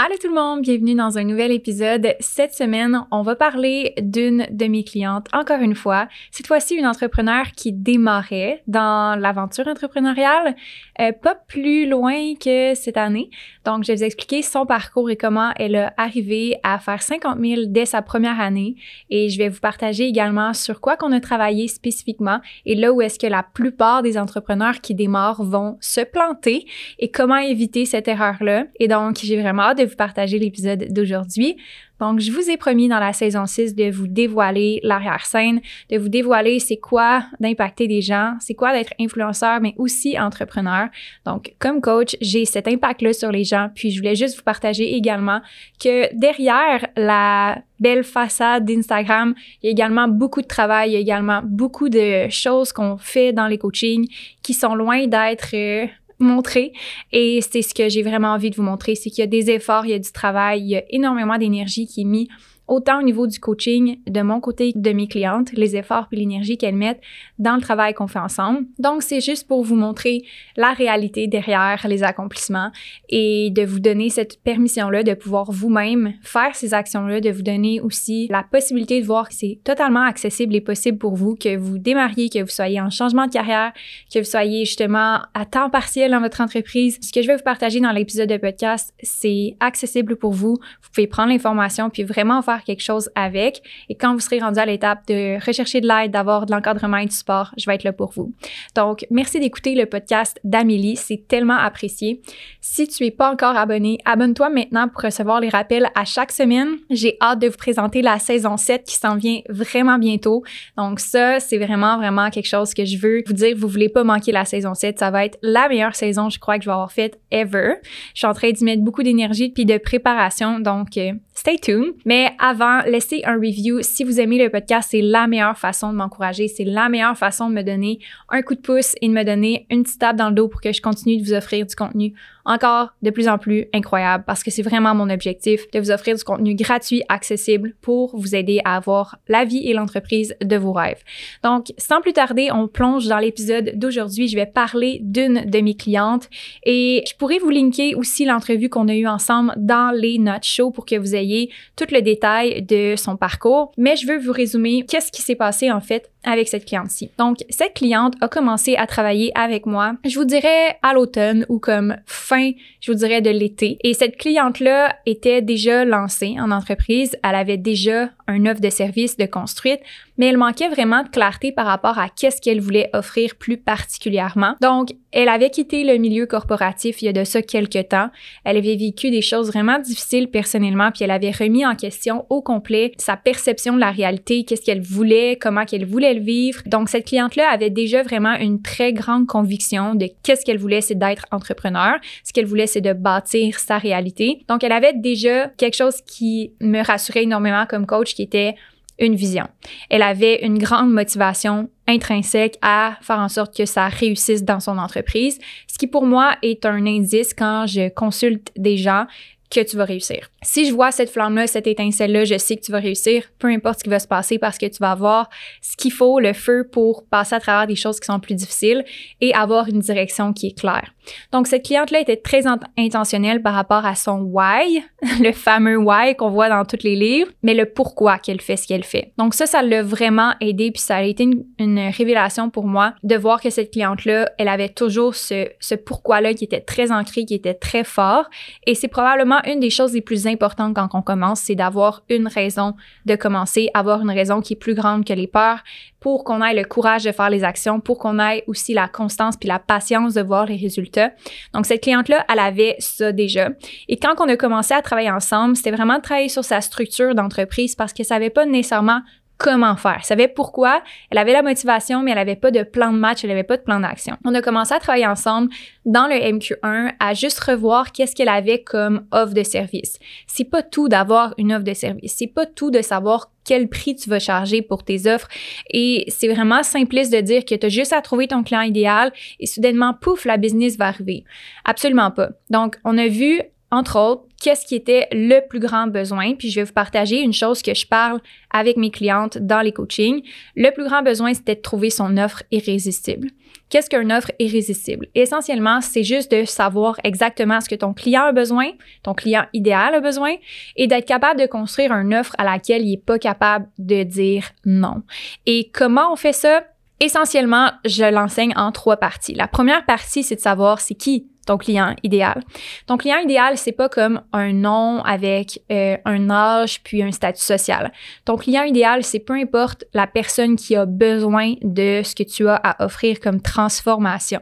[0.00, 2.14] Allô tout le monde, bienvenue dans un nouvel épisode.
[2.20, 6.06] Cette semaine, on va parler d'une de mes clientes, encore une fois.
[6.30, 10.54] Cette fois-ci, une entrepreneur qui démarrait dans l'aventure entrepreneuriale,
[11.00, 13.28] euh, pas plus loin que cette année.
[13.64, 17.40] Donc, je vais vous expliquer son parcours et comment elle a arrivé à faire 50
[17.40, 18.76] 000 dès sa première année.
[19.10, 23.02] Et je vais vous partager également sur quoi qu'on a travaillé spécifiquement et là où
[23.02, 26.66] est-ce que la plupart des entrepreneurs qui démarrent vont se planter
[27.00, 28.66] et comment éviter cette erreur-là.
[28.78, 31.56] Et donc, j'ai vraiment hâte de vous partager l'épisode d'aujourd'hui.
[32.00, 36.08] Donc, je vous ai promis dans la saison 6 de vous dévoiler l'arrière-scène, de vous
[36.08, 40.88] dévoiler c'est quoi d'impacter des gens, c'est quoi d'être influenceur, mais aussi entrepreneur.
[41.26, 43.68] Donc, comme coach, j'ai cet impact-là sur les gens.
[43.74, 45.40] Puis, je voulais juste vous partager également
[45.82, 50.96] que derrière la belle façade d'Instagram, il y a également beaucoup de travail, il y
[50.96, 54.08] a également beaucoup de choses qu'on fait dans les coachings
[54.42, 55.86] qui sont loin d'être euh,
[56.18, 56.72] montrer.
[57.12, 59.50] Et c'est ce que j'ai vraiment envie de vous montrer, c'est qu'il y a des
[59.50, 62.28] efforts, il y a du travail, il y a énormément d'énergie qui est mis
[62.68, 66.56] autant au niveau du coaching de mon côté de mes clientes, les efforts et l'énergie
[66.56, 67.00] qu'elles mettent
[67.38, 68.66] dans le travail qu'on fait ensemble.
[68.78, 70.22] Donc, c'est juste pour vous montrer
[70.56, 72.70] la réalité derrière les accomplissements
[73.08, 77.80] et de vous donner cette permission-là de pouvoir vous-même faire ces actions-là, de vous donner
[77.80, 81.78] aussi la possibilité de voir que c'est totalement accessible et possible pour vous, que vous
[81.78, 83.72] démarriez, que vous soyez en changement de carrière,
[84.12, 86.98] que vous soyez justement à temps partiel dans votre entreprise.
[87.00, 90.56] Ce que je vais vous partager dans l'épisode de podcast, c'est accessible pour vous.
[90.82, 93.62] Vous pouvez prendre l'information puis vraiment faire quelque chose avec.
[93.88, 97.06] Et quand vous serez rendu à l'étape de rechercher de l'aide, d'avoir de l'encadrement et
[97.06, 98.32] du support, je vais être là pour vous.
[98.74, 100.96] Donc, merci d'écouter le podcast d'Amélie.
[100.96, 102.20] C'est tellement apprécié.
[102.60, 106.76] Si tu es pas encore abonné, abonne-toi maintenant pour recevoir les rappels à chaque semaine.
[106.90, 110.42] J'ai hâte de vous présenter la saison 7 qui s'en vient vraiment bientôt.
[110.76, 113.56] Donc, ça, c'est vraiment, vraiment quelque chose que je veux vous dire.
[113.56, 114.98] Vous voulez pas manquer la saison 7.
[114.98, 117.74] Ça va être la meilleure saison, je crois, que je vais avoir faite ever.
[118.14, 120.60] Je suis en train d'y mettre beaucoup d'énergie puis de préparation.
[120.60, 121.94] Donc, euh, stay tuned.
[122.04, 123.82] Mais avant, laissez un review.
[123.82, 126.48] Si vous aimez le podcast, c'est la meilleure façon de m'encourager.
[126.48, 127.98] C'est la meilleure façon de me donner
[128.30, 130.60] un coup de pouce et de me donner une petite tape dans le dos pour
[130.60, 132.14] que je continue de vous offrir du contenu
[132.48, 136.16] encore de plus en plus incroyable parce que c'est vraiment mon objectif de vous offrir
[136.16, 140.72] du contenu gratuit, accessible pour vous aider à avoir la vie et l'entreprise de vos
[140.72, 141.02] rêves.
[141.44, 144.28] Donc, sans plus tarder, on plonge dans l'épisode d'aujourd'hui.
[144.28, 146.30] Je vais parler d'une de mes clientes
[146.64, 150.70] et je pourrais vous linker aussi l'entrevue qu'on a eue ensemble dans les notes show
[150.70, 153.72] pour que vous ayez tout le détail de son parcours.
[153.76, 157.10] Mais je veux vous résumer qu'est-ce qui s'est passé en fait avec cette cliente-ci.
[157.18, 161.58] Donc, cette cliente a commencé à travailler avec moi, je vous dirais à l'automne ou
[161.58, 163.78] comme fin, je vous dirais de l'été.
[163.82, 167.16] Et cette cliente-là était déjà lancée en entreprise.
[167.24, 169.80] Elle avait déjà un offre de service de construite,
[170.18, 174.54] mais elle manquait vraiment de clarté par rapport à qu'est-ce qu'elle voulait offrir plus particulièrement.
[174.60, 178.10] Donc, elle avait quitté le milieu corporatif il y a de ça quelques temps.
[178.44, 182.42] Elle avait vécu des choses vraiment difficiles personnellement, puis elle avait remis en question au
[182.42, 186.62] complet sa perception de la réalité, qu'est-ce qu'elle voulait, comment qu'elle voulait vivre.
[186.66, 190.98] Donc, cette cliente-là avait déjà vraiment une très grande conviction de qu'est-ce qu'elle voulait, c'est
[190.98, 191.94] d'être entrepreneur.
[192.24, 194.44] Ce qu'elle voulait, c'est de bâtir sa réalité.
[194.48, 198.54] Donc, elle avait déjà quelque chose qui me rassurait énormément comme coach, qui était
[198.98, 199.46] une vision.
[199.90, 204.76] Elle avait une grande motivation intrinsèque à faire en sorte que ça réussisse dans son
[204.76, 209.06] entreprise, ce qui pour moi est un indice quand je consulte des gens
[209.50, 210.30] que tu vas réussir.
[210.42, 213.78] Si je vois cette flamme-là, cette étincelle-là, je sais que tu vas réussir, peu importe
[213.78, 215.28] ce qui va se passer parce que tu vas avoir
[215.62, 218.84] ce qu'il faut, le feu pour passer à travers des choses qui sont plus difficiles
[219.20, 220.94] et avoir une direction qui est claire.
[221.32, 222.44] Donc, cette cliente-là était très
[222.76, 224.84] intentionnelle par rapport à son why,
[225.20, 228.66] le fameux why qu'on voit dans tous les livres, mais le pourquoi qu'elle fait ce
[228.66, 229.12] qu'elle fait.
[229.16, 231.24] Donc, ça, ça l'a vraiment aidé, puis ça a été
[231.58, 236.44] une, révélation pour moi de voir que cette cliente-là, elle avait toujours ce pourquoi-là qui
[236.44, 238.28] était très ancré, qui était très fort.
[238.66, 242.28] Et c'est probablement une des choses les plus importantes quand on commence, c'est d'avoir une
[242.28, 242.74] raison
[243.06, 245.62] de commencer, avoir une raison qui est plus grande que les peurs
[246.00, 249.36] pour qu'on ait le courage de faire les actions, pour qu'on ait aussi la constance
[249.36, 251.10] puis la patience de voir les résultats.
[251.54, 253.50] Donc, cette cliente-là, elle avait ça déjà.
[253.88, 257.14] Et quand on a commencé à travailler ensemble, c'était vraiment de travailler sur sa structure
[257.14, 259.00] d'entreprise parce qu'elle savait pas nécessairement
[259.38, 259.96] comment faire.
[259.98, 263.22] Elle savait pourquoi, elle avait la motivation, mais elle n'avait pas de plan de match,
[263.22, 264.16] elle n'avait pas de plan d'action.
[264.24, 265.48] On a commencé à travailler ensemble
[265.86, 269.98] dans le MQ1 à juste revoir qu'est-ce qu'elle avait comme offre de service.
[270.26, 273.94] C'est pas tout d'avoir une offre de service, c'est pas tout de savoir quel prix
[273.94, 275.28] tu vas charger pour tes offres
[275.70, 279.10] et c'est vraiment simpliste de dire que tu as juste à trouver ton client idéal
[279.40, 281.24] et soudainement pouf la business va arriver.
[281.64, 282.30] Absolument pas.
[282.50, 286.34] Donc on a vu entre autres, qu'est-ce qui était le plus grand besoin.
[286.34, 288.20] Puis je vais vous partager une chose que je parle
[288.50, 290.22] avec mes clientes dans les coachings.
[290.56, 293.28] Le plus grand besoin, c'était de trouver son offre irrésistible.
[293.68, 295.08] Qu'est-ce qu'une offre irrésistible?
[295.14, 298.70] Essentiellement, c'est juste de savoir exactement ce que ton client a besoin,
[299.02, 300.34] ton client idéal a besoin,
[300.76, 304.50] et d'être capable de construire une offre à laquelle il n'est pas capable de dire
[304.64, 305.02] non.
[305.44, 306.64] Et comment on fait ça?
[307.00, 309.34] Essentiellement, je l'enseigne en trois parties.
[309.34, 312.42] La première partie, c'est de savoir c'est qui ton client idéal.
[312.86, 317.42] Ton client idéal, c'est pas comme un nom avec euh, un âge puis un statut
[317.42, 317.90] social.
[318.26, 322.46] Ton client idéal, c'est peu importe la personne qui a besoin de ce que tu
[322.48, 324.40] as à offrir comme transformation.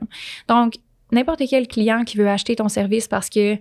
[0.48, 0.74] Donc,
[1.12, 3.56] n'importe quel client qui veut acheter ton service parce que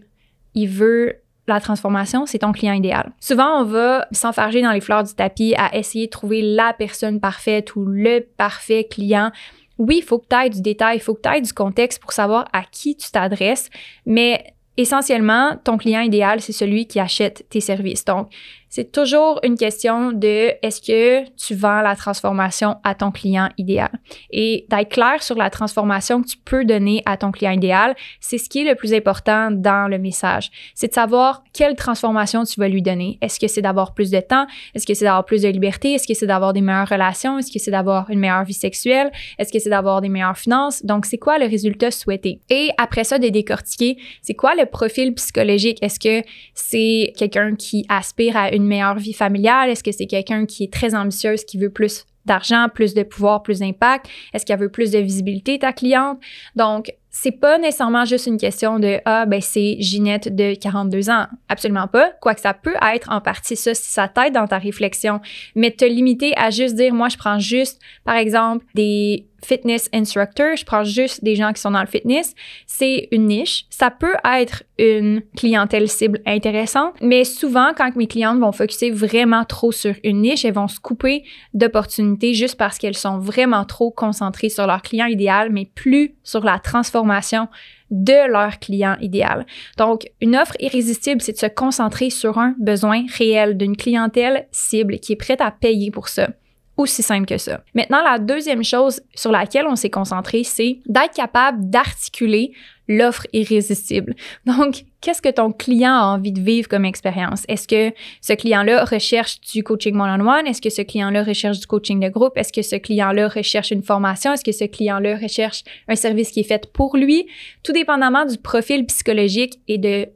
[0.56, 3.12] il veut la transformation, c'est ton client idéal.
[3.20, 7.20] Souvent, on va s'enfarger dans les fleurs du tapis à essayer de trouver la personne
[7.20, 9.32] parfaite ou le parfait client
[9.78, 12.00] oui, il faut que tu aies du détail, il faut que tu aies du contexte
[12.00, 13.70] pour savoir à qui tu t'adresses,
[14.06, 18.06] mais essentiellement, ton client idéal, c'est celui qui achète tes services.
[18.06, 18.30] Donc,
[18.76, 23.90] c'est toujours une question de est-ce que tu vends la transformation à ton client idéal.
[24.32, 28.38] Et d'être clair sur la transformation que tu peux donner à ton client idéal, c'est
[28.38, 30.52] ce qui est le plus important dans le message.
[30.74, 33.18] C'est de savoir quelle transformation tu vas lui donner.
[33.22, 34.46] Est-ce que c'est d'avoir plus de temps?
[34.74, 35.94] Est-ce que c'est d'avoir plus de liberté?
[35.94, 37.40] Est-ce que c'est d'avoir des meilleures relations?
[37.40, 39.10] Est-ce que c'est d'avoir une meilleure vie sexuelle?
[39.40, 40.84] Est-ce que c'est d'avoir des meilleures finances?
[40.84, 42.42] Donc, c'est quoi le résultat souhaité?
[42.50, 45.78] Et après ça, de décortiquer, c'est quoi le profil psychologique?
[45.82, 49.70] Est-ce que c'est quelqu'un qui aspire à une meilleure vie familiale?
[49.70, 53.44] Est-ce que c'est quelqu'un qui est très ambitieuse, qui veut plus d'argent, plus de pouvoir,
[53.44, 54.08] plus d'impact?
[54.34, 56.20] Est-ce qu'elle veut plus de visibilité, ta cliente?
[56.56, 61.28] Donc, c'est pas nécessairement juste une question de ah ben c'est Ginette de 42 ans,
[61.48, 62.12] absolument pas.
[62.20, 65.22] Quoique ça peut être en partie ça si ça dans ta réflexion,
[65.56, 70.56] mais te limiter à juste dire moi je prends juste par exemple des fitness instructors,
[70.58, 72.34] je prends juste des gens qui sont dans le fitness,
[72.66, 73.66] c'est une niche.
[73.70, 79.46] Ça peut être une clientèle cible intéressante, mais souvent quand mes clientes vont focuser vraiment
[79.46, 83.92] trop sur une niche, elles vont se couper d'opportunités juste parce qu'elles sont vraiment trop
[83.92, 87.48] concentrées sur leur client idéal, mais plus sur la transformation
[87.92, 89.46] de leur client idéal.
[89.78, 95.00] Donc, une offre irrésistible, c'est de se concentrer sur un besoin réel d'une clientèle cible
[95.00, 96.30] qui est prête à payer pour ça.
[96.78, 97.62] Aussi simple que ça.
[97.74, 102.52] Maintenant, la deuxième chose sur laquelle on s'est concentré, c'est d'être capable d'articuler
[102.88, 104.14] l'offre irrésistible.
[104.46, 107.44] Donc, qu'est-ce que ton client a envie de vivre comme expérience?
[107.48, 110.46] Est-ce que ce client-là recherche du coaching one-on-one?
[110.48, 112.38] Est-ce que ce client-là recherche du coaching de groupe?
[112.38, 114.34] Est-ce que ce client-là recherche une formation?
[114.34, 117.26] Est-ce que ce client-là recherche un service qui est fait pour lui?
[117.64, 120.08] Tout dépendamment du profil psychologique et de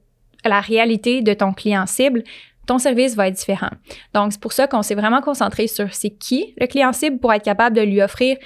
[0.45, 2.23] la réalité de ton client cible,
[2.69, 3.71] ton service va être différent.
[4.13, 7.33] Donc, c'est pour ça qu'on s'est vraiment concentré sur c'est qui le client cible pour
[7.33, 8.37] être capable de lui offrir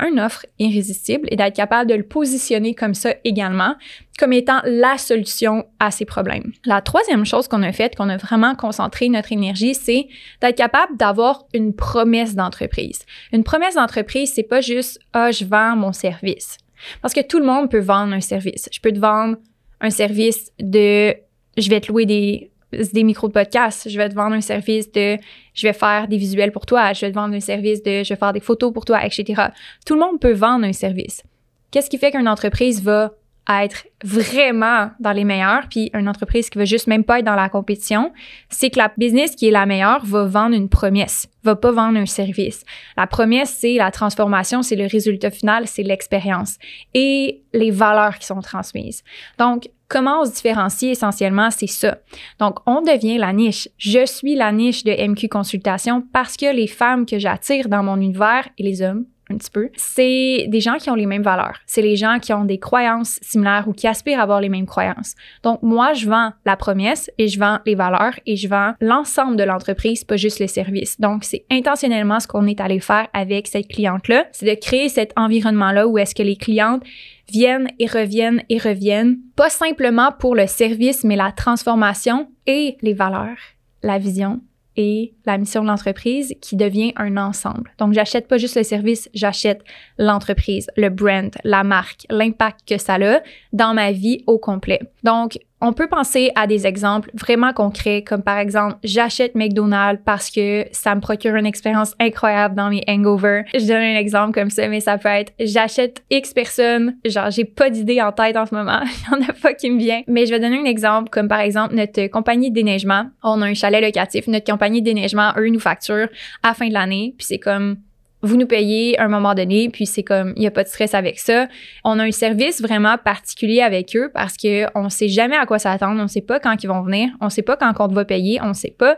[0.00, 3.76] une offre irrésistible et d'être capable de le positionner comme ça également,
[4.18, 6.52] comme étant la solution à ses problèmes.
[6.64, 10.08] La troisième chose qu'on a faite, qu'on a vraiment concentré notre énergie, c'est
[10.40, 13.06] d'être capable d'avoir une promesse d'entreprise.
[13.32, 16.58] Une promesse d'entreprise, c'est pas juste ah je vends mon service.
[17.00, 18.68] Parce que tout le monde peut vendre un service.
[18.72, 19.36] Je peux te vendre
[19.80, 21.14] un service de
[21.56, 24.90] je vais te louer des des micros de podcast, je vais te vendre un service
[24.92, 25.16] de
[25.54, 28.08] je vais faire des visuels pour toi, je vais te vendre un service de je
[28.10, 29.48] vais faire des photos pour toi, etc.
[29.86, 31.22] Tout le monde peut vendre un service.
[31.70, 33.12] Qu'est-ce qui fait qu'une entreprise va
[33.48, 37.34] être vraiment dans les meilleurs, puis une entreprise qui va juste même pas être dans
[37.34, 38.12] la compétition,
[38.50, 41.98] c'est que la business qui est la meilleure va vendre une promesse, va pas vendre
[41.98, 42.64] un service.
[42.96, 46.58] La promesse, c'est la transformation, c'est le résultat final, c'est l'expérience
[46.92, 49.02] et les valeurs qui sont transmises.
[49.38, 51.98] Donc, comment on se différencie essentiellement, c'est ça.
[52.38, 53.68] Donc, on devient la niche.
[53.78, 57.96] Je suis la niche de MQ Consultation parce que les femmes que j'attire dans mon
[57.96, 61.58] univers et les hommes un petit peu, c'est des gens qui ont les mêmes valeurs.
[61.66, 64.64] C'est les gens qui ont des croyances similaires ou qui aspirent à avoir les mêmes
[64.64, 65.14] croyances.
[65.42, 69.36] Donc, moi, je vends la promesse et je vends les valeurs et je vends l'ensemble
[69.36, 70.98] de l'entreprise, pas juste le service.
[70.98, 75.12] Donc, c'est intentionnellement ce qu'on est allé faire avec cette cliente-là, c'est de créer cet
[75.16, 76.82] environnement-là où est-ce que les clientes
[77.30, 82.94] viennent et reviennent et reviennent, pas simplement pour le service, mais la transformation et les
[82.94, 83.38] valeurs,
[83.82, 84.40] la vision,
[84.78, 87.72] et la mission de l'entreprise qui devient un ensemble.
[87.78, 89.64] Donc, j'achète pas juste le service, j'achète
[89.98, 93.20] l'entreprise, le brand, la marque, l'impact que ça a
[93.52, 94.80] dans ma vie au complet.
[95.02, 100.30] Donc, on peut penser à des exemples vraiment concrets, comme par exemple, j'achète McDonald's parce
[100.30, 103.44] que ça me procure une expérience incroyable dans mes hangovers.
[103.54, 107.44] Je donne un exemple comme ça, mais ça peut être, j'achète X personnes, genre, j'ai
[107.44, 110.02] pas d'idée en tête en ce moment, il y en a pas qui me vient.
[110.06, 113.06] Mais je vais donner un exemple, comme par exemple, notre compagnie de déneigement.
[113.22, 116.08] On a un chalet locatif, notre compagnie de déneigement, eux, nous facturent
[116.42, 117.78] à fin de l'année, puis c'est comme,
[118.22, 120.68] vous nous payez à un moment donné, puis c'est comme, il n'y a pas de
[120.68, 121.46] stress avec ça.
[121.84, 125.58] On a un service vraiment particulier avec eux parce qu'on ne sait jamais à quoi
[125.58, 127.86] s'attendre, on ne sait pas quand ils vont venir, on ne sait pas quand on
[127.86, 128.96] va payer, on ne sait pas.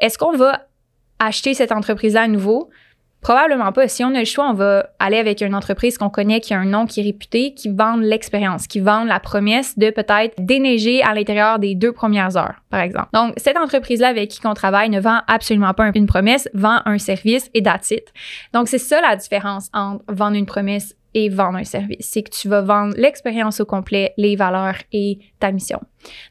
[0.00, 0.66] Est-ce qu'on va
[1.18, 2.70] acheter cette entreprise-là à nouveau?
[3.20, 3.88] Probablement pas.
[3.88, 6.58] Si on a le choix, on va aller avec une entreprise qu'on connaît, qui a
[6.58, 11.02] un nom, qui est réputé, qui vend l'expérience, qui vend la promesse de peut-être déneiger
[11.02, 13.08] à l'intérieur des deux premières heures, par exemple.
[13.12, 16.98] Donc, cette entreprise-là avec qui on travaille ne vend absolument pas une promesse, vend un
[16.98, 18.12] service et that's it.
[18.52, 22.08] Donc, c'est ça la différence entre vendre une promesse et vendre un service.
[22.10, 25.80] C'est que tu vas vendre l'expérience au complet, les valeurs et ta mission.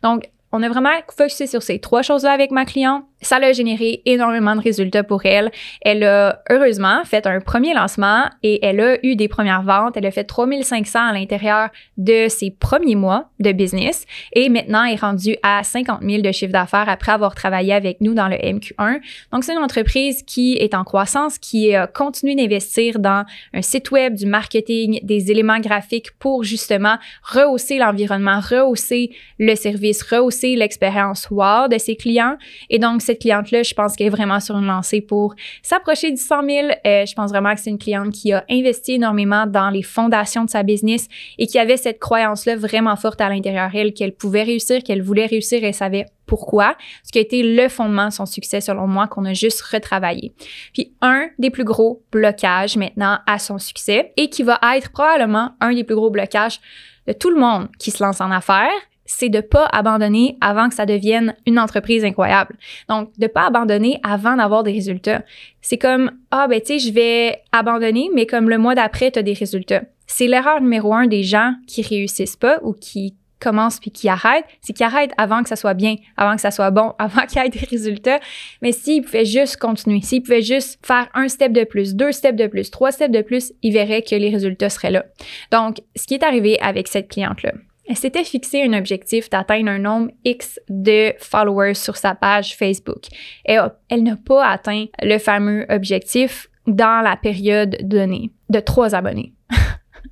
[0.04, 4.02] Donc, on a vraiment focusé sur ces trois choses-là avec ma cliente ça a généré
[4.06, 5.52] énormément de résultats pour elle.
[5.82, 9.98] Elle a heureusement fait un premier lancement et elle a eu des premières ventes.
[9.98, 15.00] Elle a fait 3500 à l'intérieur de ses premiers mois de business et maintenant est
[15.00, 19.00] rendue à 50 000 de chiffre d'affaires après avoir travaillé avec nous dans le MQ1.
[19.32, 23.92] Donc, c'est une entreprise qui est en croissance, qui a continué d'investir dans un site
[23.92, 31.28] web, du marketing, des éléments graphiques pour justement rehausser l'environnement, rehausser le service, rehausser l'expérience
[31.32, 32.38] wow de ses clients.
[32.70, 36.18] Et donc, cette cliente-là, je pense qu'elle est vraiment sur une lancée pour s'approcher du
[36.18, 36.68] 100 000.
[36.86, 40.46] Euh, je pense vraiment que c'est une cliente qui a investi énormément dans les fondations
[40.46, 44.44] de sa business et qui avait cette croyance-là vraiment forte à l'intérieur elle qu'elle pouvait
[44.44, 48.26] réussir, qu'elle voulait réussir et savait pourquoi, ce qui a été le fondement de son
[48.26, 50.34] succès selon moi qu'on a juste retravaillé.
[50.74, 55.52] Puis un des plus gros blocages maintenant à son succès et qui va être probablement
[55.62, 56.60] un des plus gros blocages
[57.08, 58.70] de tout le monde qui se lance en affaires,
[59.08, 62.56] c'est de pas abandonner avant que ça devienne une entreprise incroyable.
[62.90, 65.24] Donc, de pas abandonner avant d'avoir des résultats.
[65.62, 69.18] C'est comme, ah, ben, tu sais, je vais abandonner, mais comme le mois d'après, tu
[69.18, 69.82] as des résultats.
[70.06, 74.46] C'est l'erreur numéro un des gens qui réussissent pas ou qui commencent puis qui arrêtent,
[74.62, 77.42] c'est qu'ils arrêtent avant que ça soit bien, avant que ça soit bon, avant qu'il
[77.42, 78.20] y ait des résultats.
[78.62, 82.38] Mais s'ils pouvaient juste continuer, s'ils pouvaient juste faire un step de plus, deux steps
[82.38, 85.06] de plus, trois steps de plus, ils verraient que les résultats seraient là.
[85.52, 87.54] Donc, ce qui est arrivé avec cette cliente-là,
[87.96, 93.06] s'était fixé un objectif d'atteindre un nombre X de followers sur sa page Facebook.
[93.46, 93.58] Et
[93.90, 99.34] elle n'a pas atteint le fameux objectif dans la période donnée de trois abonnés.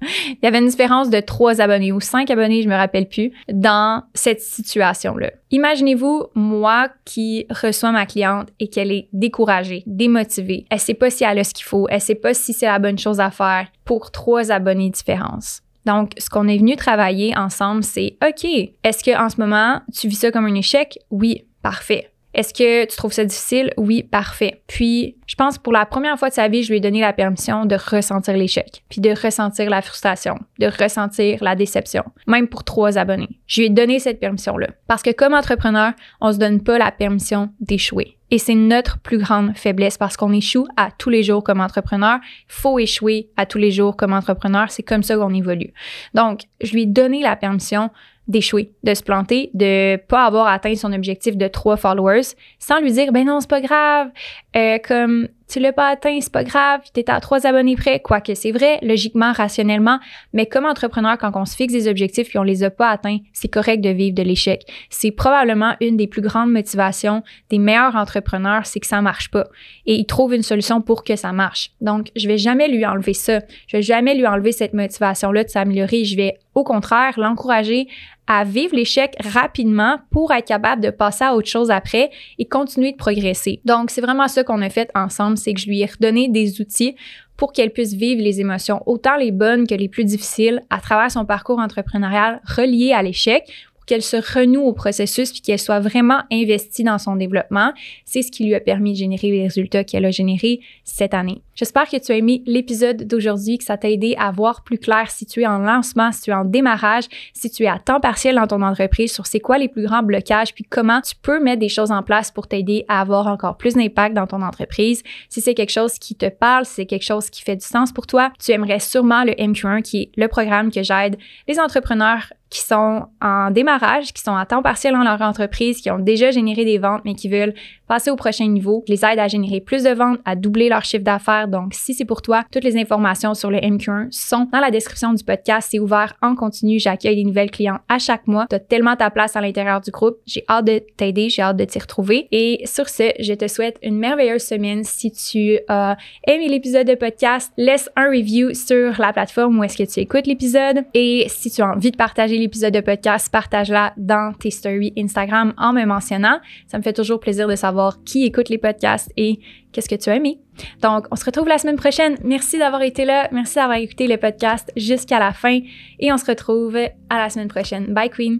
[0.01, 3.31] Il y avait une différence de trois abonnés ou cinq abonnés, je me rappelle plus,
[3.51, 5.31] dans cette situation-là.
[5.51, 10.65] Imaginez-vous, moi qui reçois ma cliente et qu'elle est découragée, démotivée.
[10.69, 12.79] Elle sait pas si elle a ce qu'il faut, elle sait pas si c'est la
[12.79, 15.61] bonne chose à faire pour trois abonnés de différence.
[15.85, 18.45] Donc, ce qu'on est venu travailler ensemble, c'est OK,
[18.83, 20.97] est-ce que en ce moment, tu vis ça comme un échec?
[21.11, 22.11] Oui, parfait.
[22.35, 23.71] Est-ce que tu trouves ça difficile?
[23.77, 24.61] Oui, parfait.
[24.67, 27.13] Puis, je pense pour la première fois de sa vie, je lui ai donné la
[27.13, 32.65] permission de ressentir l'échec, puis de ressentir la frustration, de ressentir la déception, même pour
[32.65, 33.39] trois abonnés.
[33.47, 34.67] Je lui ai donné cette permission-là.
[34.85, 38.17] Parce que comme entrepreneur, on se donne pas la permission d'échouer.
[38.31, 42.19] Et c'est notre plus grande faiblesse parce qu'on échoue à tous les jours comme entrepreneur.
[42.49, 44.69] Faut échouer à tous les jours comme entrepreneur.
[44.71, 45.73] C'est comme ça qu'on évolue.
[46.13, 47.91] Donc, je lui ai donné la permission
[48.27, 52.91] d'échouer, de se planter, de pas avoir atteint son objectif de trois followers, sans lui
[52.91, 54.09] dire ben non c'est pas grave,
[54.55, 57.99] euh, comme tu l'as pas atteint, c'est pas grave, tu es à trois abonnés près,
[57.99, 59.99] quoique c'est vrai, logiquement, rationnellement,
[60.33, 63.19] mais comme entrepreneur, quand on se fixe des objectifs et on les a pas atteints,
[63.33, 64.63] c'est correct de vivre de l'échec.
[64.89, 69.45] C'est probablement une des plus grandes motivations des meilleurs entrepreneurs, c'est que ça marche pas.
[69.85, 71.71] Et ils trouvent une solution pour que ça marche.
[71.81, 73.41] Donc, je vais jamais lui enlever ça.
[73.67, 76.05] Je vais jamais lui enlever cette motivation-là de s'améliorer.
[76.05, 77.87] Je vais, au contraire, l'encourager
[78.27, 82.09] à vivre l'échec rapidement pour être capable de passer à autre chose après
[82.39, 83.61] et continuer de progresser.
[83.65, 86.59] Donc, c'est vraiment ça qu'on a fait ensemble, c'est que je lui ai redonné des
[86.59, 86.95] outils
[87.37, 91.11] pour qu'elle puisse vivre les émotions, autant les bonnes que les plus difficiles, à travers
[91.11, 93.43] son parcours entrepreneurial relié à l'échec,
[93.85, 97.73] qu'elle se renoue au processus puis qu'elle soit vraiment investie dans son développement.
[98.05, 101.41] C'est ce qui lui a permis de générer les résultats qu'elle a générés cette année.
[101.55, 105.09] J'espère que tu as aimé l'épisode d'aujourd'hui, que ça t'a aidé à voir plus clair
[105.09, 108.01] si tu es en lancement, si tu es en démarrage, si tu es à temps
[108.01, 111.39] partiel dans ton entreprise, sur c'est quoi les plus grands blocages, puis comment tu peux
[111.39, 115.01] mettre des choses en place pour t'aider à avoir encore plus d'impact dans ton entreprise.
[115.29, 117.93] Si c'est quelque chose qui te parle, si c'est quelque chose qui fait du sens
[117.93, 122.33] pour toi, tu aimerais sûrement le MQ1 qui est le programme que j'aide les entrepreneurs
[122.55, 126.31] qui sont en démarrage, qui sont à temps partiel dans leur entreprise, qui ont déjà
[126.31, 127.53] généré des ventes, mais qui veulent
[127.87, 128.83] passer au prochain niveau.
[128.87, 131.47] Je les aide à générer plus de ventes, à doubler leur chiffre d'affaires.
[131.47, 135.13] Donc, si c'est pour toi, toutes les informations sur le MQ1 sont dans la description
[135.13, 135.69] du podcast.
[135.71, 136.79] C'est ouvert en continu.
[136.79, 138.47] J'accueille des nouvelles clients à chaque mois.
[138.49, 140.17] Tu as tellement ta place à l'intérieur du groupe.
[140.25, 141.29] J'ai hâte de t'aider.
[141.29, 142.27] J'ai hâte de t'y retrouver.
[142.31, 144.83] Et sur ce, je te souhaite une merveilleuse semaine.
[144.83, 149.77] Si tu as aimé l'épisode de podcast, laisse un review sur la plateforme où est-ce
[149.77, 150.85] que tu écoutes l'épisode.
[150.93, 155.53] Et si tu as envie de partager l'épisode de podcast, partage-la dans tes stories Instagram
[155.57, 156.39] en me mentionnant.
[156.67, 157.74] Ça me fait toujours plaisir de savoir
[158.05, 159.39] qui écoute les podcasts et
[159.71, 160.39] qu'est-ce que tu as aimé.
[160.81, 162.17] Donc, on se retrouve la semaine prochaine.
[162.23, 163.27] Merci d'avoir été là.
[163.31, 165.59] Merci d'avoir écouté le podcast jusqu'à la fin.
[165.99, 166.77] Et on se retrouve
[167.09, 167.93] à la semaine prochaine.
[167.93, 168.39] Bye, Queen.